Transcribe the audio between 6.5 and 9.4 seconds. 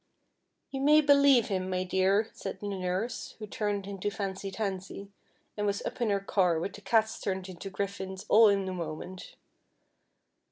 with the cats turned into griffins all in a moment.